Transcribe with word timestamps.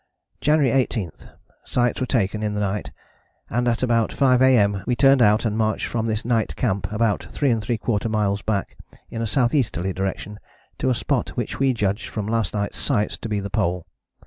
"January 0.39 0.71
18. 0.71 1.11
Sights 1.63 1.99
were 2.01 2.07
taken 2.07 2.41
in 2.41 2.55
the 2.55 2.59
night, 2.59 2.91
and 3.51 3.67
at 3.67 3.83
about 3.83 4.11
5 4.11 4.41
A.M. 4.41 4.81
we 4.87 4.95
turned 4.95 5.21
out 5.21 5.45
and 5.45 5.55
marched 5.55 5.85
from 5.85 6.07
this 6.07 6.25
night 6.25 6.55
camp 6.55 6.91
about 6.91 7.19
3¾ 7.31 8.09
miles 8.09 8.41
back 8.41 8.75
in 9.11 9.21
a 9.21 9.29
S.E.ly 9.31 9.91
direction 9.91 10.39
to 10.79 10.89
a 10.89 10.95
spot 10.95 11.29
which 11.37 11.59
we 11.59 11.71
judged 11.71 12.07
from 12.09 12.25
last 12.25 12.51
night's 12.55 12.79
sights 12.79 13.15
to 13.17 13.29
be 13.29 13.39
the 13.39 13.51
Pole. 13.51 13.85